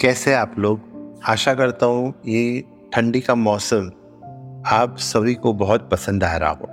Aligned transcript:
कैसे 0.00 0.34
आप 0.34 0.54
लोग? 0.58 0.80
आशा 1.26 1.54
करता 1.54 1.86
हूँ 1.86 2.14
ये 2.26 2.64
ठंडी 2.92 3.20
का 3.20 3.34
मौसम 3.34 3.86
आप 4.66 4.96
सभी 4.98 5.34
को 5.34 5.52
बहुत 5.52 5.90
पसंद 5.90 6.24
आ 6.24 6.36
रहा 6.36 6.50
हो। 6.50 6.66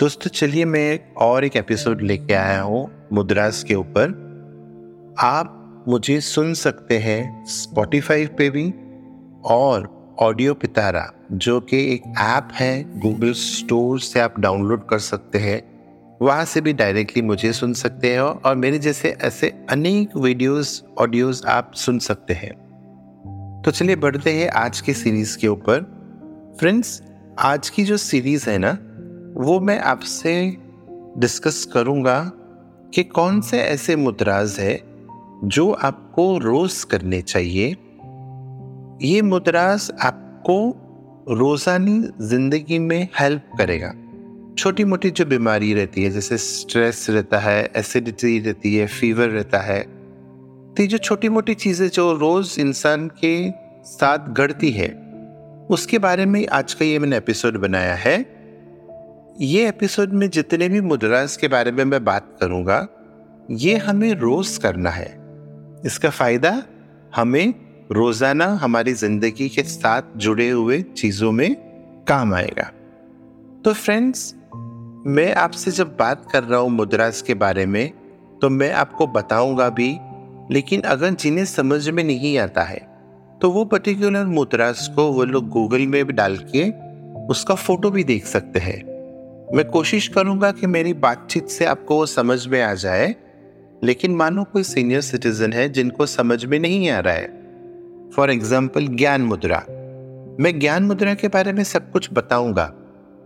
दोस्तों, 0.00 0.30
चलिए 0.30 0.64
मैं 0.64 1.00
और 1.16 1.44
एक 1.44 1.56
एपिसोड 1.56 2.02
लेके 2.02 2.34
आया 2.34 2.62
हूँ 2.62 3.08
मुद्रास 3.12 3.64
के 3.64 3.74
ऊपर। 3.74 4.06
आप 5.18 5.84
मुझे 5.88 6.20
सुन 6.20 6.54
सकते 6.54 6.98
हैं 6.98 7.44
स्पॉटिफाई 7.44 8.26
पे 8.26 8.50
भी 8.50 8.74
और 9.44 9.90
ऑडियो 10.20 10.54
पितारा 10.54 11.12
जो 11.32 11.60
कि 11.60 11.94
एक 11.94 12.02
ऐप 12.18 12.48
है 12.52 13.00
गूगल 13.00 13.32
स्टोर 13.32 14.00
से 14.00 14.20
आप 14.20 14.40
डाउनलोड 14.40 14.88
कर 14.88 14.98
सकते 14.98 15.38
हैं। 15.38 15.77
वहाँ 16.22 16.44
से 16.44 16.60
भी 16.60 16.72
डायरेक्टली 16.72 17.22
मुझे 17.22 17.52
सुन 17.52 17.72
सकते 17.72 18.12
हैं 18.12 18.20
और 18.20 18.56
मेरे 18.56 18.78
जैसे 18.78 19.08
ऐसे 19.20 19.66
अनेक 19.70 20.16
वीडियोस 20.16 20.84
ऑडियोज 20.98 21.42
आप 21.46 21.72
सुन 21.74 21.98
सकते 21.98 22.34
हैं। 22.34 22.52
तो 23.64 23.70
चलिए 23.70 23.96
बढ़ते 23.96 24.32
हैं 24.32 24.48
आज 24.50 24.80
के 24.80 24.94
सीरीज़ 24.94 25.38
के 25.38 25.48
ऊपर। 25.48 25.80
फ्रेंड्स 26.60 27.02
आज 27.38 27.68
की 27.68 27.84
जो 27.84 27.96
सीरीज़ 27.96 28.50
है 28.50 28.58
ना, 28.58 28.78
वो 29.36 29.60
मैं 29.60 29.80
आपसे 29.80 30.56
डिस्कस 31.18 31.64
करूँगा 31.64 32.32
कि 32.94 33.04
कौन 33.04 33.40
से 33.40 33.58
ऐसे 33.58 33.96
मुद्राज 33.96 34.56
है 34.58 34.80
जो 35.44 35.72
आपको 35.72 36.38
रोज 36.38 36.84
करने 36.84 37.22
चाहिए। 37.22 37.68
ये 39.02 39.22
मुद्राज 39.22 39.92
आपको 40.00 40.68
रोजानी 41.34 42.10
ज़िंदगी 42.20 42.78
में 42.78 43.08
हेल्प 43.20 43.50
करेगा। 43.58 43.92
छोटी 44.58 44.84
मोटी 44.84 45.10
जो 45.10 45.24
बीमारी 45.26 45.72
रहती 45.74 46.02
है, 46.02 46.10
जैसे 46.10 46.36
स्ट्रेस 46.38 47.06
रहता 47.10 47.38
है 47.38 47.70
एसिडिटी 47.76 48.38
रहती 48.38 48.74
है 48.74 48.86
फीवर 48.88 49.28
रहता 49.28 49.58
है 49.60 49.80
तो 50.74 50.86
जो 50.86 50.98
छोटी 50.98 51.28
मोटी 51.28 51.54
चीज़ें 51.56 51.88
जो 51.88 52.12
रोज़ 52.14 52.60
इंसान 52.60 53.06
के 53.20 53.50
साथ 53.86 54.28
गढ़ती 54.32 54.70
है, 54.70 54.88
उसके 55.70 55.98
बारे 55.98 56.26
में 56.26 56.46
आज 56.48 56.74
का 56.74 56.84
ये 56.84 56.98
मैंने 56.98 57.16
एपिसोड 57.16 57.56
बनाया 57.56 57.94
है। 57.96 58.16
ये 59.42 59.68
एपिसोड 59.68 60.12
में 60.12 60.28
जितने 60.30 60.68
भी 60.68 60.80
मुद्रास 60.82 61.36
के 61.36 61.48
बारे 61.48 61.72
में 61.72 61.84
मैं 61.84 62.04
बात 62.04 62.36
करूँगा, 62.40 62.86
ये 63.50 63.76
हमें 63.78 64.12
रोज 64.14 64.56
करना 64.56 64.90
है। 64.90 65.08
इसका 65.86 66.10
फ़ायदा 66.10 66.62
हमें 67.16 67.54
रोज़ाना 67.92 68.46
हमारी 68.62 68.92
ज़िंदगी 68.94 69.48
के 69.48 69.62
साथ 69.64 70.16
जुड़े 70.16 70.48
हुए 70.50 70.80
चीज़ों 70.82 71.32
में 71.32 71.54
काम 72.08 72.34
आएगा। 72.34 72.70
तो 73.64 73.72
फ्रेंड्स 73.74 74.34
मैं 75.06 75.34
आपसे 75.34 75.70
जब 75.70 75.96
बात 75.96 76.26
कर 76.32 76.42
रहा 76.44 76.58
हूँ 76.60 76.70
मुद्रास 76.70 77.20
के 77.22 77.34
बारे 77.34 77.66
में 77.66 77.92
तो 78.42 78.48
मैं 78.50 78.70
आपको 78.72 79.06
बताऊँगा 79.06 79.68
भी, 79.68 79.88
लेकिन 80.50 80.80
अगर 80.80 81.10
जिन्हें 81.10 81.44
समझ 81.44 81.88
में 81.88 82.02
नहीं 82.04 82.36
आता 82.38 82.62
है 82.62 82.78
तो 83.40 83.50
वो 83.50 83.64
पर्टिकुलर 83.64 84.24
मुद्रास 84.24 84.88
को 84.96 85.04
वो 85.12 85.24
लोग 85.24 85.48
गूगल 85.48 85.86
में 85.86 86.04
भी 86.04 86.12
डाल 86.12 86.36
के 86.36 86.68
उसका 87.26 87.54
फ़ोटो 87.54 87.90
भी 87.90 88.04
देख 88.04 88.26
सकते 88.26 88.60
हैं। 88.60 88.78
मैं 89.56 89.64
कोशिश 89.64 90.08
करूँगा 90.08 90.50
कि 90.50 90.66
मेरी 90.66 90.92
बातचीत 90.96 91.48
से 91.48 91.64
आपको 91.64 91.96
वो 91.96 92.06
समझ 92.06 92.46
में 92.46 92.60
आ 92.62 92.74
जाए, 92.74 93.14
लेकिन 93.84 94.14
मानो 94.14 94.44
कोई 94.44 94.62
सीनियर 94.62 95.00
सिटीजन 95.00 95.52
है 95.52 95.68
जिनको 95.68 96.06
समझ 96.06 96.44
में 96.44 96.58
नहीं 96.58 96.90
आ 96.90 96.98
रहा 96.98 97.14
है। 97.14 98.10
फॉर 98.10 98.30
एग्ज़ाम्पल 98.30 98.86
ज्ञान 98.86 99.22
मुद्रा। 99.22 99.64
मैं 100.40 100.58
ज्ञान 100.58 100.82
मुद्रा 100.82 101.14
के 101.14 101.28
बारे 101.28 101.52
में 101.52 101.64
सब 101.64 101.90
कुछ 101.92 102.08
बताऊँगा। 102.12 102.72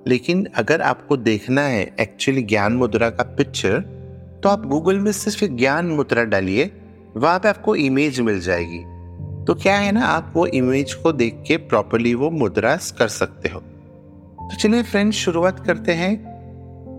लेकिन 0.09 0.49
अगर 0.55 0.83
आपको 0.83 1.17
देखना 1.17 1.63
है 1.63 1.95
एक्चुअली 2.01 2.43
ज्ञान 2.43 2.73
मुद्रा 2.73 3.11
का 3.11 3.23
पिक्चर 3.23 4.03
तो 4.43 4.49
आप 4.49 4.67
गूगल 4.67 4.99
में 4.99 5.13
सिर्फ़ 5.13 5.57
ज्ञान 5.57 5.87
मुद्रा 5.87 6.25
डालिए, 6.25 6.73
वहाँ 7.17 7.39
पे 7.39 7.49
आपको 7.49 7.77
इमेज 7.77 8.21
मिल 8.21 8.41
जाएगी। 8.41 8.79
तो 9.45 9.55
क्या 9.55 9.79
है 9.79 9.93
ना, 9.93 10.07
आप 10.07 10.33
वो 10.37 10.47
इमेज 10.47 10.95
को 10.95 11.13
देख 11.13 11.43
के 11.47 11.57
प्रॉपरली 11.57 12.15
वो 12.15 12.31
मुद्रा 12.31 12.77
कर 12.77 13.09
सकते 13.09 13.49
हो। 13.49 13.61
तो 14.49 14.57
चलिए 14.57 14.83
फ्रेंड्स 14.83 15.17
शुरुआत 15.17 15.67
करते 15.67 15.93
हैं। 15.93 16.33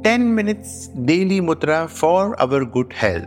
टेन 0.04 0.22
मिनट्स 0.22 0.92
डेली 0.98 1.42
मुद्रा 1.42 1.86
फॉर 1.86 2.34
अवर 2.34 2.64
गुड 2.64 2.90
हेल्थ। 2.94 3.24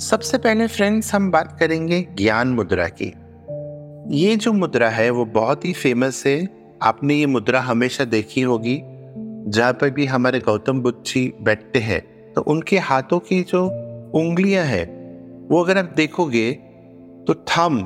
सबसे 0.00 0.38
पहले 0.38 0.66
फ्रेंड्स 0.66 1.14
हम 1.14 1.30
बात 1.30 1.56
करेंगे 1.60 2.08
ज्ञान 2.14 2.48
मुद्रा 2.48 2.88
की। 3.02 3.14
ये 4.20 4.36
जो 4.36 4.52
मुद्रा 4.52 4.88
है, 4.88 5.10
वो 5.10 5.24
बहुत 5.24 5.64
ही 5.64 5.72
फ़ेमस 5.72 6.22
है। 6.26 6.61
आपने 6.82 7.14
ये 7.14 7.26
मुद्रा 7.26 7.60
हमेशा 7.60 8.04
देखी 8.04 8.40
होगी। 8.40 8.80
जहाँ 8.82 9.72
पर 9.72 9.90
भी 9.90 10.06
हमारे 10.06 10.38
गौतम 10.40 10.80
बुद्ध 10.80 10.98
जी 11.04 11.32
बैठते 11.42 11.78
हैं 11.78 12.00
तो 12.32 12.42
उनके 12.42 12.78
हाथों 12.78 13.18
की 13.18 13.42
जो 13.42 13.64
उंगलियाँ 14.14 14.64
हैं, 14.64 14.86
वो 15.48 15.62
अगर 15.64 15.78
आप 15.78 15.92
देखोगे 15.96 16.52
तो 17.26 17.34
थम 17.34 17.82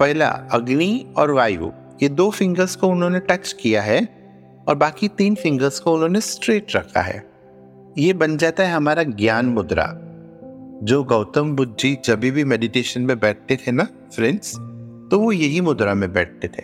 पहला 0.00 0.28
अग्नि 0.52 1.14
और 1.16 1.30
वायु, 1.30 1.70
ये 2.02 2.08
दो 2.08 2.30
फिंगर्स 2.30 2.76
को 2.76 2.88
उन्होंने 2.88 3.20
टच 3.20 3.52
किया 3.52 3.82
है 3.82 4.00
और 4.68 4.74
बाकी 4.74 5.08
तीन 5.08 5.34
फिंगर्स 5.34 5.78
को 5.80 5.94
उन्होंने 5.94 6.20
स्ट्रेट 6.20 6.76
रखा 6.76 7.00
है। 7.00 7.22
ये 7.98 8.12
बन 8.12 8.36
जाता 8.36 8.64
है 8.64 8.72
हमारा 8.72 9.02
ज्ञान 9.02 9.46
मुद्रा। 9.46 9.86
जो 10.82 11.02
गौतम 11.04 11.54
बुद्ध 11.56 11.74
जी 11.80 11.96
जब 12.04 12.20
भी 12.20 12.44
मेडिटेशन 12.44 13.02
में 13.02 13.18
बैठते 13.20 13.56
थे 13.56 13.72
ना 13.72 13.86
फ्रेंड्स 14.14 14.54
तो 15.10 15.18
वो 15.18 15.32
यही 15.32 15.60
मुद्रा 15.60 15.94
में 15.94 16.12
बैठते 16.12 16.48
थे। 16.48 16.62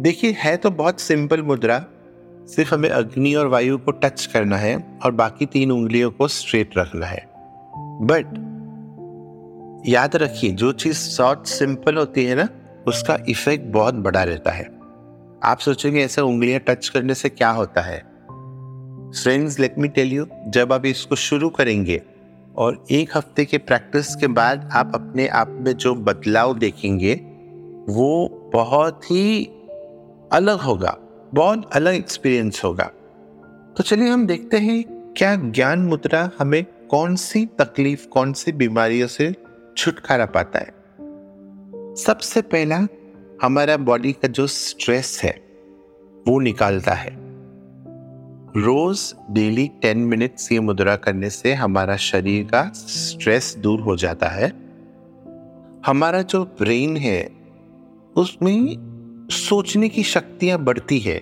देखिए, 0.00 0.36
है 0.38 0.56
तो 0.56 0.70
बहुत 0.70 1.00
सिंपल 1.00 1.42
मुद्रा। 1.42 1.84
सिर्फ़ 2.46 2.74
हमें 2.74 2.88
अग्नि 2.90 3.34
और 3.34 3.46
वायु 3.46 3.78
को 3.78 3.90
टच 3.90 4.26
करना 4.26 4.56
है 4.56 4.98
और 5.04 5.10
बाकी 5.10 5.46
तीन 5.46 5.70
उंगलियों 5.70 6.10
को 6.10 6.28
स्ट्रेट 6.28 6.78
रखना 6.78 7.06
है। 7.06 7.28
बट 7.76 8.24
याद 9.86 10.16
रखिए, 10.16 10.50
जो 10.50 10.72
चीज़ 10.72 10.96
शॉर्ट 10.96 11.46
सिंपल 11.46 11.96
होती 11.96 12.24
है 12.24 12.34
ना, 12.34 12.48
उसका 12.86 13.18
इफ़ेक्ट 13.28 13.72
बहुत 13.72 13.94
बड़ा 13.94 14.24
रहता 14.24 14.50
है। 14.50 14.64
आप 15.44 15.58
सोचेंगे, 15.58 16.04
ऐसे 16.04 16.20
उंगलियाँ 16.20 16.60
टच 16.60 16.88
करने 16.88 17.14
से 17.14 17.28
क्या 17.28 17.50
होता 17.50 17.80
है? 17.80 17.98
Friends 19.22 19.58
let 19.60 19.74
me 19.78 19.88
tell 19.88 20.12
you 20.12 20.26
जब 20.48 20.72
आप 20.72 20.86
इसको 20.86 21.14
शुरू 21.14 21.48
करेंगे 21.48 22.02
और 22.56 22.84
एक 22.90 23.16
हफ़्ते 23.16 23.44
के 23.44 23.58
प्रैक्टिस 23.58 24.14
के 24.14 24.26
बाद 24.26 24.70
आप 24.72 24.92
अपने 24.94 25.28
आप 25.28 25.48
में 25.48 25.72
जो 25.72 25.94
बदलाव 25.94 26.58
देखेंगे, 26.58 27.14
वो 27.88 28.28
बहुत 28.54 29.04
ही 29.04 29.53
अलग 30.34 30.60
होगा 30.60 30.98
बहुत 31.34 31.70
अलग 31.72 31.94
एक्सपीरियंस 31.94 32.64
होगा। 32.64 32.84
तो 33.76 33.82
चलिए 33.82 34.08
हम 34.08 34.26
देखते 34.26 34.56
हैं 34.56 34.84
क्या 35.16 35.36
ज्ञान 35.36 35.78
मुद्रा 35.78 36.30
हमें 36.38 36.64
कौन 36.64 37.16
सी 37.16 37.46
तकलीफ़, 37.46 38.08
कौन 38.08 38.32
सी 38.32 38.52
बीमारियों 38.52 39.08
से 39.08 39.34
छुटकारा 39.76 40.26
पाता 40.26 40.58
है। 40.58 40.74
सबसे 41.94 42.42
पहला, 42.42 42.86
हमारा 43.42 43.76
बॉडी 43.76 44.12
का 44.12 44.28
जो 44.28 44.46
स्ट्रेस 44.46 45.20
है, 45.22 45.42
वो 46.28 46.40
निकालता 46.40 46.92
है। 46.92 47.16
रोज 48.56 49.14
डेली 49.30 49.70
टेन 49.82 49.98
मिनट्स 49.98 50.52
ये 50.52 50.60
मुद्रा 50.60 50.96
करने 50.96 51.30
से 51.30 51.54
हमारा 51.54 51.96
शरीर 51.96 52.44
का 52.44 52.72
स्ट्रेस 52.74 53.56
दूर 53.58 53.80
हो 53.80 53.96
जाता 53.96 54.28
है। 54.28 54.52
हमारा 55.86 56.22
जो 56.22 56.44
ब्रेन 56.44 56.96
है, 56.96 57.30
उसमें 58.16 58.93
सोचने 59.28 59.88
की 59.88 60.02
शक्तियाँ 60.04 60.58
बढ़ती 60.58 60.98
है। 60.98 61.20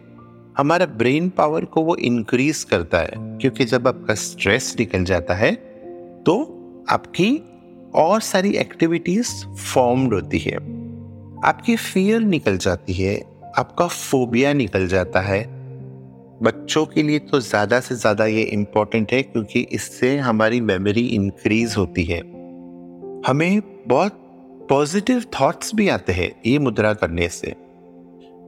हमारा 0.59 0.87
ब्रेन 0.87 1.29
पावर 1.29 1.65
को 1.65 1.83
वो 1.83 1.97
इंक्रीज 1.97 2.63
करता 2.65 2.99
है, 2.99 3.13
क्योंकि 3.41 3.65
जब 3.65 3.89
आपका 3.89 4.15
स्ट्रेस 4.15 4.75
निकल 4.79 5.05
जाता 5.05 5.35
है 5.35 5.53
तो 6.27 6.35
आपकी 6.91 7.31
और 7.95 8.21
सारी 8.21 8.51
एक्टिविटीज़ 8.57 9.31
फॉर्म्ड 9.47 10.15
होती 10.15 10.39
है। 10.39 10.57
आपकी 11.45 11.77
फियर 11.77 12.21
निकल 12.21 12.57
जाती 12.57 12.93
है, 12.93 13.15
आपका 13.59 13.87
फोबिया 13.87 14.53
निकल 14.53 14.87
जाता 14.89 15.21
है। 15.21 15.43
बच्चों 16.43 16.85
के 16.87 17.03
लिए 17.03 17.19
तो 17.21 17.41
ज़्यादा 17.41 17.81
से 17.81 17.95
ज़्यादा 17.95 18.27
ये 18.27 18.43
इम्पोर्टेंट 18.43 19.13
है, 19.13 19.23
क्योंकि 19.23 19.61
इससे 19.73 20.17
हमारी 20.19 20.61
मेमोरी 20.63 21.07
इंक्रीज 21.09 21.75
होती 21.79 22.05
है। 22.05 22.21
हमें 23.27 23.61
बहुत 23.87 24.19
पॉजिटिव 24.71 25.25
थॉट्स 25.41 25.75
भी 25.75 25.89
आते 25.89 26.13
हैं, 26.13 26.31
ये 26.47 26.59
मुद्रा 26.59 26.93
करने 26.95 27.29
से। 27.29 27.55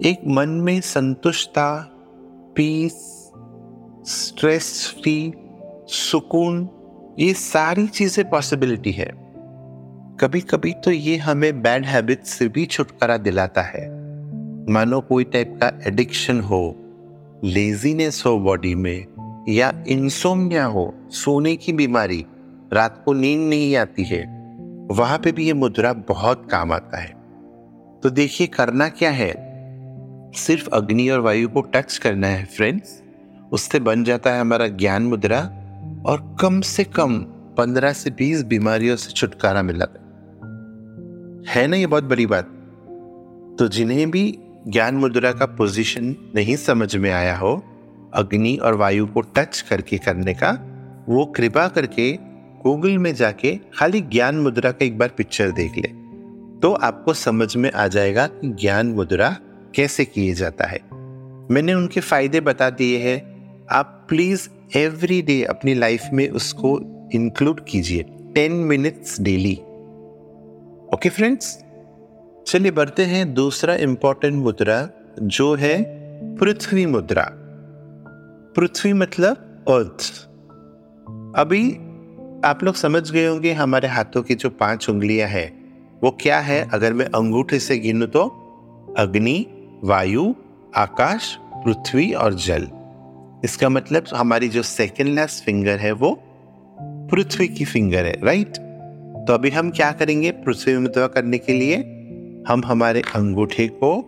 एक 0.03 0.21
मन 0.27 0.49
में 0.49 0.81
संतुष्टता 0.81 1.75
पीस 2.57 2.93
स्ट्रेस 4.07 4.97
फ्री 5.03 5.33
सुकून, 5.89 6.69
ये 7.19 7.35
सारी 7.35 7.87
चीज़ें 7.87 8.31
पॉसिबिलिटी 8.31 8.93
है। 8.93 9.07
कभी 10.21 10.41
कभी 10.41 10.73
तो 10.73 10.91
ये 10.91 11.17
हमें 11.17 11.63
बैड 11.63 11.85
हैबिट 11.85 12.25
से 12.25 12.49
भी 12.49 12.67
छुटकारा 12.67 13.17
दिलाता 13.17 13.63
है। 13.63 13.87
मानो 14.73 15.01
कोई 15.01 15.25
टाइप 15.25 15.59
का 15.63 15.71
एडिक्शन 15.87 16.41
हो 16.41 16.77
लेजीनेस 17.45 18.23
हो 18.27 18.39
बॉडी 18.39 18.75
में, 18.75 19.07
या 19.49 19.73
इंसोमिया 19.89 20.65
हो, 20.65 20.95
सोने 21.11 21.57
की 21.57 21.73
बीमारी, 21.73 22.27
रात 22.73 23.03
को 23.05 23.13
नींद 23.13 23.49
नहीं 23.51 23.77
आती 23.77 24.05
है, 24.05 24.23
वहाँ 24.91 25.19
पे 25.19 25.33
भी 25.33 25.47
ये 25.47 25.53
मुद्रा 25.53 25.93
बहुत 25.93 26.49
काम 26.51 26.73
आता 26.73 27.01
है। 27.01 27.13
तो 28.03 28.11
देखिए 28.11 28.47
करना 28.47 28.89
क्या 28.89 29.11
है? 29.11 29.44
सिर्फ़ 30.35 30.69
अग्नि 30.69 31.09
और 31.09 31.21
वायु 31.21 31.49
को 31.49 31.61
टच 31.61 31.99
करना 31.99 32.27
है 32.27 32.45
फ्रेंड्स 32.45 33.03
उससे 33.53 33.81
बन 33.81 34.05
जाता 34.05 34.31
है 34.31 34.41
हमारा 34.41 34.67
ज्ञान 34.67 35.03
मुद्रा 35.03 35.41
और 36.07 36.37
कम 36.41 36.61
से 36.61 36.85
कम 36.85 37.19
पंद्रह 37.59 37.93
से 37.93 38.11
बीस 38.11 38.43
बीमारियों 38.43 38.97
से 38.97 39.13
छुटकारा 39.13 39.63
मिला 39.63 39.87
है। 41.51 41.67
ना 41.67 41.77
ये 41.77 41.87
बहुत 41.87 42.05
बड़ी 42.05 42.27
बात? 42.27 42.45
तो 43.59 43.69
जिन्हें 43.69 44.11
भी 44.11 44.39
ज्ञान 44.69 44.95
मुद्रा 44.95 45.33
का 45.33 45.47
पोजीशन 45.47 46.17
नहीं 46.35 46.57
समझ 46.57 46.97
में 46.97 47.11
आया 47.11 47.37
हो, 47.37 47.65
अग्नि 48.15 48.57
और 48.57 48.75
वायु 48.75 49.07
को 49.07 49.21
टच 49.21 49.61
करके 49.61 49.99
करने 49.99 50.35
का, 50.35 50.51
वो 51.09 51.27
कृपा 51.27 51.69
करके 51.69 52.19
गूगल 52.63 52.99
में 52.99 53.15
जाके 53.15 53.61
खाली 53.75 54.01
ज्ञान 54.01 54.35
मुद्रा 54.35 54.71
का 54.71 54.85
एक 54.85 54.99
बार 54.99 55.09
पिक्चर 55.09 55.51
देख 55.51 55.73
ले। 55.79 55.89
तो 56.61 56.73
आपको 56.73 57.15
समझ 57.15 57.57
में 57.57 57.73
आ 57.73 57.87
जाएगा 57.87 58.27
कि 58.27 58.49
ज्ञान 58.49 58.87
मुद्रा 58.87 59.37
कैसे 59.75 60.05
किए 60.05 60.35
जाता 60.35 60.65
है। 60.65 60.81
मैंने 61.51 61.75
उनके 61.75 62.01
फ़ायदे 62.01 62.41
बता 62.41 62.71
दिए 62.71 62.99
हैं। 62.99 63.67
आप 63.73 64.07
प्लीज़ 64.09 64.49
एवरी 64.77 65.23
डे 65.23 65.43
अपनी 65.45 65.75
लाइफ 65.75 66.03
में 66.13 66.29
उसको 66.29 66.79
इंक्लूड 67.15 67.65
कीजिए। 67.65 68.03
Ten 68.35 68.53
minutes 68.53 69.21
daily 69.21 69.55
okay 70.95 71.09
friends 71.09 71.65
चलिए 72.47 72.71
बढ़ते 72.71 73.05
हैं 73.05 73.35
दूसरा 73.35 73.75
इंपॉर्टेंट 73.75 74.35
मुद्रा, 74.35 74.89
जो 75.23 75.55
है 75.55 75.83
पृथ्वी 76.37 76.87
मुद्रा। 76.87 77.31
पृथ्वी 78.57 78.93
मतलब 78.93 79.65
अर्थ 79.69 80.29
अभी 81.39 81.71
आप 82.45 82.59
लोग 82.63 82.75
समझ 82.75 83.11
गए 83.11 83.27
होंगे 83.27 83.53
हमारे 83.53 83.89
हाथों 83.89 84.23
की 84.23 84.35
जो 84.35 84.51
पाँच 84.51 84.89
उंगलियाँ 84.89 85.29
हैं, 85.29 85.49
वो 86.03 86.11
क्या 86.11 86.39
है? 86.39 86.69
अगर 86.73 86.93
मैं 86.93 87.07
अंगूठे 87.07 87.59
से 87.59 87.79
गिनू 87.79 88.07
तो 88.07 88.25
अग्नि 88.99 89.47
वायु, 89.85 90.35
आकाश, 90.77 91.37
पृथ्वी 91.41 92.13
और 92.13 92.35
जल। 92.35 92.69
इसका 93.45 93.69
मतलब 93.69 94.05
हमारी 94.15 94.49
जो 94.49 94.63
सेकेंड 94.63 95.15
लास्ट 95.15 95.45
फिंगर 95.45 95.79
है 95.79 95.93
वो 95.93 96.23
पृथ्वी 97.11 97.49
की 97.49 97.65
फिंगर 97.65 98.05
है 98.05 98.15
राइट 98.25 98.57
तो 99.27 99.33
अभी 99.33 99.51
हम 99.51 99.71
क्या 99.71 99.91
करेंगे? 99.93 100.31
पृथ्वी 100.31 100.77
मुद्रा 100.77 101.07
करने 101.07 101.39
के 101.39 101.53
लिए 101.53 101.77
हम 102.49 102.63
हमारे 102.65 103.01
अंगूठे 103.01 103.67
को 103.69 104.01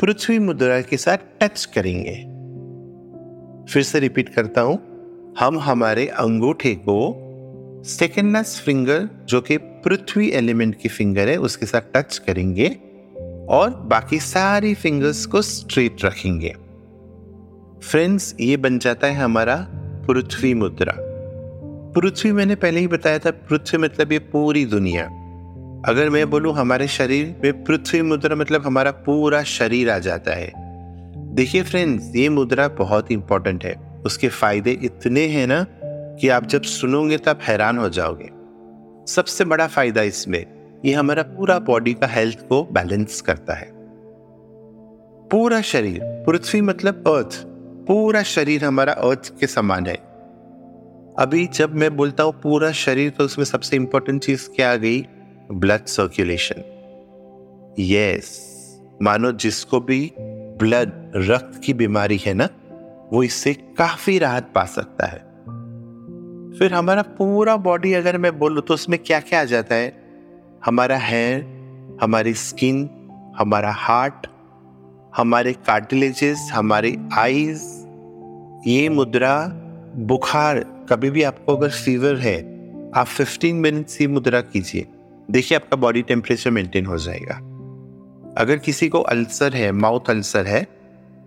पृथ्वी 0.00 0.38
मुद्रा 0.38 0.80
के 0.80 0.96
साथ 0.96 1.18
टच 1.40 1.64
करेंगे। 1.64 2.14
फिर 3.72 3.82
से 3.82 4.00
रिपीट 4.00 4.28
करता 4.28 4.60
हूँ, 4.60 4.78
हम 5.38 5.58
हमारे 5.58 6.06
अंगूठे 6.06 6.74
को 6.74 7.82
सेकेंड 7.84 8.42
फिंगर 8.42 9.08
जो 9.24 9.40
कि 9.40 9.56
पृथ्वी 9.56 10.30
एलिमेंट 10.30 10.74
की 10.74 10.88
फिंगर 10.88 11.28
है, 11.28 11.36
उसके 11.36 11.66
साथ 11.66 11.80
टच 11.96 12.18
करेंगे। 12.18 12.68
और 13.52 13.70
बाकी 13.70 14.18
सारी 14.20 14.74
फिंगर्स 14.74 15.26
को 15.26 15.42
स्ट्रेट 15.42 16.04
रखेंगे। 16.04 16.54
फ्रेंड्स 17.82 18.34
ये 18.40 18.56
बन 18.56 18.78
जाता 18.78 19.06
है 19.06 19.14
हमारा 19.14 19.56
पृथ्वी 20.08 20.54
मुद्रा। 20.54 20.92
पृथ्वी 21.94 22.32
मैंने 22.32 22.54
पहले 22.54 22.80
ही 22.80 22.86
बताया 22.86 23.18
था, 23.18 23.30
पृथ्वी 23.30 23.78
मतलब 23.78 24.12
ये 24.12 24.18
पूरी 24.18 24.64
दुनिया। 24.64 25.04
अगर 25.88 26.10
मैं 26.10 26.30
बोलूँ 26.30 26.54
हमारे 26.54 26.88
शरीर 26.88 27.40
में 27.44 27.64
पृथ्वी 27.64 28.02
मुद्रा 28.02 28.36
मतलब 28.36 28.62
हमारा 28.62 28.90
पूरा 28.90 29.42
शरीर 29.42 29.90
आ 29.90 29.98
जाता 29.98 30.34
है। 30.34 30.52
देखिए 31.34 31.62
फ्रेंड्स 31.62 32.16
ये 32.16 32.28
मुद्रा 32.28 32.68
बहुत 32.68 33.12
इंपॉर्टेंट 33.12 33.64
है। 33.64 34.02
उसके 34.06 34.28
फ़ायदे 34.28 34.70
इतने 34.82 35.26
हैं 35.26 35.46
ना 35.46 35.66
कि 36.20 36.28
आप 36.28 36.46
जब 36.46 36.62
सुनोगे 36.62 37.18
तब 37.18 37.38
हैरान 37.42 37.78
हो 37.78 37.88
जाओगे। 37.88 38.30
सबसे 39.12 39.44
बड़ा 39.44 39.66
फ़ायदा 39.66 40.02
इसमें 40.02 40.61
ये 40.84 40.92
हमारा 40.92 41.22
पूरा 41.22 41.58
बॉडी 41.58 41.94
का 41.94 42.06
हेल्थ 42.06 42.48
को 42.48 42.62
बैलेंस 42.64 43.20
करता 43.20 43.54
है। 43.54 43.70
पूरा 45.28 45.60
शरीर, 45.60 46.00
पृथ्वी 46.02 46.60
मतलब 46.60 47.08
अर्थ 47.08 47.42
पूरा 47.86 48.22
शरीर 48.22 48.64
हमारा 48.64 48.92
अर्थ 48.92 49.38
के 49.40 49.46
समान 49.46 49.86
है। 49.86 49.94
अभी 51.18 51.46
जब 51.46 51.74
मैं 51.74 51.96
बोलता 51.96 52.22
हूँ 52.22 52.32
पूरा 52.32 52.72
शरीर 52.72 53.10
तो 53.10 53.24
उसमें 53.24 53.44
सबसे 53.44 53.76
इंपॉर्टेंट 53.76 54.22
चीज़ 54.24 54.48
क्या 54.50 54.72
आ 54.72 54.76
गई? 54.76 55.06
ब्लड 55.52 55.84
सर्कुलेशन 55.84 56.62
यस 57.78 58.48
मानो 59.02 59.32
जिसको 59.32 59.80
भी 59.80 60.12
ब्लड 60.58 60.92
रक्त 61.16 61.60
की 61.64 61.74
बीमारी 61.74 62.16
है 62.16 62.34
ना, 62.34 62.48
वो 63.12 63.22
इससे 63.22 63.54
काफ़ी 63.54 64.18
राहत 64.18 64.50
पा 64.54 64.64
सकता 64.64 65.06
है। 65.06 65.18
फिर 66.58 66.74
हमारा 66.74 67.02
पूरा 67.02 67.56
बॉडी 67.56 67.92
अगर 67.92 68.18
मैं 68.18 68.38
बोलू 68.38 68.60
तो 68.60 68.74
उसमें 68.74 68.98
क्या 68.98 69.20
क्या 69.20 69.40
आ 69.40 69.44
जाता 69.44 69.74
है? 69.74 70.01
हमारा 70.66 70.96
हेयर 70.98 71.98
हमारी 72.02 72.34
स्किन 72.34 72.78
हमारा 73.38 73.70
हार्ट 73.70 74.26
हमारे 75.16 75.52
कार्टिलेजेस 75.52 76.48
हमारी 76.52 76.96
आईज 77.12 77.62
ये 78.66 78.88
मुद्रा 78.88 79.34
बुखार, 79.96 80.58
कभी 80.88 81.10
भी 81.10 81.22
आपको 81.22 81.56
अगर 81.56 81.70
फीवर 81.70 82.16
है, 82.16 82.36
आप 82.90 83.06
15 83.06 83.54
मिनट 83.54 83.86
ही 84.00 84.06
मुद्रा 84.06 84.40
कीजिए। 84.40 84.86
देखिए 85.30 85.56
आपका 85.56 85.76
बॉडी 85.76 86.02
टेम्परेचर 86.02 86.50
मेंटेन 86.50 86.86
हो 86.86 86.98
जाएगा। 86.98 87.34
अगर 88.38 88.58
किसी 88.58 88.88
को 88.88 89.00
अल्सर 89.00 89.54
है 89.54 89.72
माउथ 89.72 90.10
अल्सर 90.10 90.46
है 90.46 90.62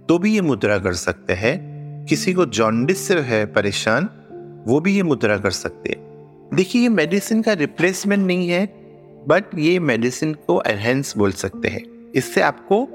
तो 0.10 0.18
भी 0.18 0.34
ये 0.34 0.42
मुद्रा 0.42 0.78
कर 0.78 0.94
सकते 0.94 1.34
हैं। 1.34 2.06
किसी 2.06 2.34
को 2.34 2.46
जॉन्डिस 2.46 3.08
से 3.08 3.20
है 3.20 3.46
परेशान, 3.46 4.10
वो 4.68 4.80
भी 4.80 4.96
ये 4.96 5.04
मुद्रा 5.04 5.38
कर 5.38 5.52
सकते 5.52 5.90
हैं। 5.90 6.04
देखिए 6.54 6.82
ये 6.82 6.90
मेडिसिन 6.90 7.42
का 7.42 7.54
रिप्लेसमेंट 7.54 8.26
नहीं 8.28 8.50
है 8.50 8.85
बट 9.28 9.58
ये 9.58 9.80
मेडिसिन 9.80 10.34
को 10.34 10.62
एनहेंस 10.68 11.14
बोल 11.18 11.32
सकते 11.34 11.68
हैं। 11.68 11.84
इससे 12.12 12.42
आपको 12.42 12.88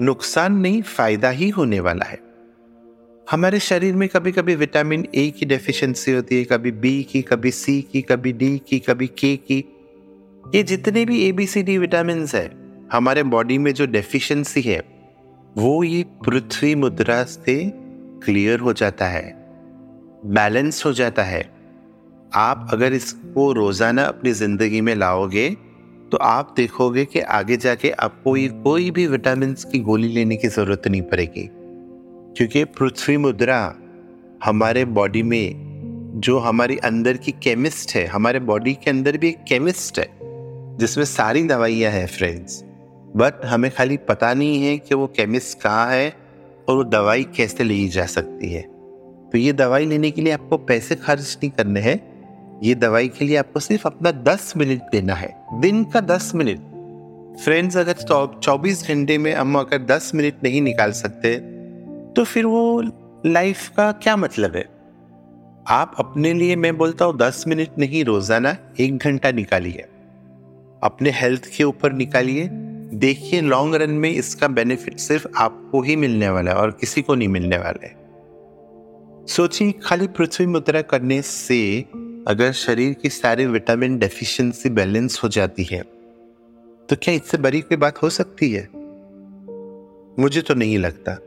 नुकसान 0.00 0.52
नहीं, 0.52 0.82
फ़ायदा 0.82 1.30
ही 1.30 1.48
होने 1.48 1.80
वाला 1.80 2.04
है। 2.04 2.18
हमारे 3.26 3.58
शरीर 3.60 3.94
में 3.94 4.08
कभी 4.08 4.32
कभी 4.32 4.54
विटामिन 4.54 5.06
ए 5.14 5.28
की 5.30 5.46
डेफिशिएंसी 5.46 6.12
होती 6.12 6.38
है, 6.38 6.44
कभी 6.44 6.70
बी 6.72 7.02
की, 7.02 7.22
कभी 7.22 7.50
सी 7.50 7.80
की, 7.82 8.02
कभी 8.02 8.32
डी 8.32 8.56
की, 8.58 8.78
कभी 8.78 9.06
के 9.08 9.36
की। 9.36 9.64
ये 10.54 10.62
जितने 10.62 11.04
भी 11.04 11.22
A 11.28 11.30
B 11.32 11.46
C 11.46 11.62
D 11.62 11.78
vitamin 11.78 12.26
है, 12.34 12.50
हमारे 12.92 13.22
बॉडी 13.22 13.58
में 13.58 13.72
जो 13.74 13.86
डेफिशिएंसी 13.86 14.60
है, 14.60 14.82
वो 15.58 15.82
ये 15.84 16.04
पृथ्वी 16.26 16.74
मुद्रा 16.74 17.22
से 17.24 17.56
क्लियर 18.24 18.60
हो 18.60 18.72
जाता 18.72 19.06
है 19.06 19.32
बैलेंस 20.26 20.84
हो 20.86 20.92
जाता 20.92 21.22
है। 21.22 21.42
आप 22.34 22.68
अगर 22.72 22.92
इसको 22.92 23.52
रोज़ाना 23.52 24.04
अपनी 24.04 24.32
ज़िंदगी 24.32 24.80
में 24.80 24.94
लाओगे 24.94 25.48
तो 26.14 26.18
आप 26.18 26.54
देखोगे 26.56 27.04
कि 27.04 27.20
आगे 27.20 27.56
जाके 27.56 27.90
आपको 27.90 28.36
ये 28.36 28.48
कोई 28.48 28.90
भी 28.90 29.06
विटामिन 29.06 29.52
की 29.52 29.78
गोली 29.78 30.08
लेने 30.08 30.36
की 30.36 30.48
ज़रूरत 30.48 30.88
नहीं 30.88 31.02
पड़ेगी। 31.02 31.50
क्योंकि 32.36 32.64
पृथ्वी 32.64 33.16
मुद्रा 33.16 33.76
हमारे 34.44 34.84
बॉडी 34.84 35.22
में, 35.22 35.54
जो 36.16 36.38
हमारी 36.38 36.76
अंदर 36.76 37.16
की 37.16 37.32
केमिस्ट 37.32 37.94
है, 37.94 38.06
हमारे 38.06 38.40
बॉडी 38.40 38.74
के 38.74 38.90
अंदर 38.90 39.16
भी 39.16 39.28
एक 39.28 39.38
केमिस्ट 39.48 39.98
है, 39.98 40.08
जिसमें 40.78 41.04
सारी 41.04 41.42
दवाइयाँ 41.42 41.92
हैं 41.92 42.06
फ्रेंड्स 42.06 42.64
बट 43.16 43.44
हमें 43.44 43.70
खाली 43.70 43.96
पता 43.96 44.34
नहीं 44.34 44.62
है 44.62 44.78
कि 44.78 44.94
वो 44.94 45.06
केमिस्ट 45.06 45.60
कहाँ 45.60 45.90
है 45.90 46.14
और 46.68 46.76
वो 46.76 46.84
दवाई 46.84 47.24
कैसे 47.24 47.64
ली 47.64 47.88
जा 47.88 48.06
सकती 48.06 48.52
है। 48.52 48.62
तो 49.32 49.38
ये 49.38 49.52
दवाई 49.52 49.86
लेने 49.86 50.10
के 50.10 50.22
लिए 50.22 50.32
आपको 50.32 50.58
पैसे 50.58 50.94
खर्च 50.94 51.38
नहीं 51.42 51.50
करने 51.50 51.80
हैं। 51.80 52.13
ये 52.64 52.74
दवाई 52.74 53.08
के 53.08 53.24
लिए 53.24 53.36
आपको 53.36 53.60
सिर्फ़ 53.60 53.86
अपना 53.86 54.10
दस 54.24 54.52
मिनट 54.56 54.82
देना 54.92 55.14
है। 55.14 55.34
दिन 55.60 55.84
का 55.84 56.00
दस 56.02 56.30
मिनट। 56.34 56.60
फ्रेंड्स 57.44 57.76
अगर 57.76 58.36
चौबीस 58.42 58.86
घंटे 58.88 59.18
में 59.18 59.32
हम 59.34 59.58
अगर 59.58 59.78
दस 59.86 60.10
मिनट 60.14 60.44
नहीं 60.44 60.62
निकाल 60.62 60.92
सकते 60.92 61.36
तो 62.16 62.24
फिर 62.24 62.46
वो 62.46 62.82
लाइफ 63.26 63.68
का 63.68 63.90
क्या 63.92 64.16
मतलब 64.16 64.56
है? 64.56 64.62
आप 65.68 65.94
अपने 65.98 66.32
लिए, 66.32 66.56
मैं 66.56 66.76
बोलता 66.76 67.04
हूँ, 67.04 67.16
दस 67.18 67.44
मिनट 67.48 67.78
नहीं, 67.78 68.04
रोज़ाना 68.04 68.56
एक 68.80 68.96
घंटा 68.98 69.30
निकालिए। 69.30 69.84
अपने 70.82 71.10
हेल्थ 71.10 71.48
के 71.56 71.64
ऊपर 71.64 71.92
निकालिए। 71.92 72.48
देखिए 72.96 73.40
लॉन्ग 73.40 73.74
रन 73.74 73.90
में 73.90 74.10
इसका 74.10 74.48
बेनिफिट 74.48 74.98
सिर्फ़ 74.98 75.26
आपको 75.36 75.80
ही 75.82 75.96
मिलने 75.96 76.28
वाला 76.28 76.50
है 76.50 76.56
और 76.56 76.70
किसी 76.70 77.02
को 77.02 77.14
नहीं 77.14 77.28
मिलने 77.28 77.58
वाला 77.58 77.86
है। 77.86 77.92
सोचिए, 79.26 79.72
खाली 79.82 80.06
पृथ्वी 80.08 80.46
मुद्रा 80.46 80.82
करने 80.82 81.20
से 81.22 81.84
अगर 82.28 82.52
शरीर 82.52 82.92
की 82.92 83.08
सारी 83.08 83.46
विटामिन 83.46 83.98
डेफिशिएंसी 83.98 84.70
बैलेंस 84.70 85.20
हो 85.24 85.28
जाती 85.28 85.64
है 85.64 85.80
तो 86.88 86.96
क्या 87.02 87.14
इससे 87.14 87.38
बड़ी 87.38 87.60
कोई 87.60 87.76
बात 87.76 88.02
हो 88.02 88.10
सकती 88.10 88.52
है? 88.52 88.68
मुझे 90.22 90.40
तो 90.40 90.54
नहीं 90.54 90.78
लगता। 90.78 91.18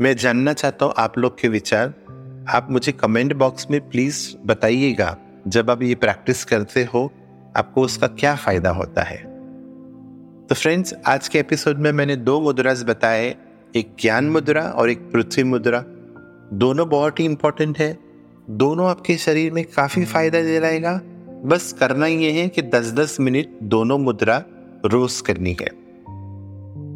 मैं 0.00 0.16
जानना 0.16 0.52
चाहता 0.52 0.86
हूँ 0.86 0.94
आप 0.98 1.18
लोग 1.18 1.40
के 1.40 1.48
विचार। 1.48 1.94
आप 2.48 2.66
मुझे 2.70 2.92
कमेंट 2.92 3.32
बॉक्स 3.32 3.70
में 3.70 3.90
प्लीज़ 3.90 4.36
बताइएगा। 4.46 5.18
जब 5.48 5.70
आप 5.70 5.82
ये 5.82 5.94
प्रैक्टिस 5.94 6.44
करते 6.44 6.84
हो, 6.84 7.12
आपको 7.56 7.82
उसका 7.82 8.06
क्या 8.06 8.34
फ़ायदा 8.34 8.70
होता 8.70 9.02
है? 9.02 9.22
तो 10.46 10.54
फ्रेंड्स 10.54 10.94
आज 11.06 11.28
के 11.28 11.38
एपिसोड 11.38 11.78
में 11.78 11.92
मैंने 11.92 12.16
दो 12.16 12.40
मुद्रास 12.40 12.82
बताए। 12.82 13.36
एक 13.76 13.96
ज्ञान 14.00 14.30
मुद्रा 14.30 14.62
और 14.62 14.90
एक 14.90 15.10
पृथ्वी 15.12 15.44
मुद्रा। 15.44 15.84
दोनों 16.52 16.88
बहुत 16.88 17.20
ही 17.20 17.24
इंपॉर्टेंट 17.24 17.78
है। 17.78 18.05
दोनों 18.50 18.88
आपके 18.88 19.16
शरीर 19.16 19.52
में 19.52 19.64
काफ़ी 19.64 20.04
फ़ायदा 20.04 20.42
दे 20.42 20.58
रहेगा 20.58 21.00
बस 21.44 21.72
करना 21.72 22.06
ये 22.06 22.30
है 22.32 22.48
कि 22.48 22.62
10-10 22.62 23.20
मिनट 23.20 23.58
दोनों 23.62 23.98
मुद्रा 23.98 24.44
रोज 24.84 25.20
करनी 25.20 25.56
है। 25.60 25.66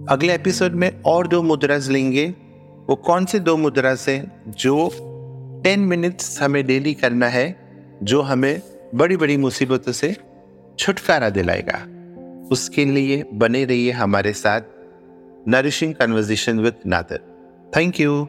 अगले 0.09 0.35
एपिसोड 0.35 0.73
में 0.73 1.03
और 1.03 1.27
दो 1.27 1.43
मुद्रास 1.43 1.89
लेंगे। 1.89 2.35
वो 2.89 2.97
कौन 2.97 3.25
से 3.25 3.39
दो 3.39 3.57
मुद्रा 3.57 3.95
से 3.95 4.25
जो 4.49 4.89
10 5.65 5.79
मिनट्स 5.79 6.43
हमें 6.43 6.67
डेली 6.67 6.95
करना 6.95 7.27
है, 7.27 7.57
जो 8.03 8.21
हमें 8.21 8.63
बड़ी 8.95 9.17
बड़ी 9.17 9.37
मुसीबतों 9.37 9.93
से 9.93 10.17
छुटकारा 10.79 11.31
दिलाएगा। 11.31 11.87
उसके 12.53 12.85
लिए 12.85 13.25
बने 13.35 13.65
रहिए 13.65 13.91
हमारे 13.91 14.33
साथ 14.33 14.61
nourishing 15.49 15.95
conversation 15.95 16.61
with 16.61 16.75
Nadar 16.87 17.21
thank 17.77 18.01
you 18.01 18.29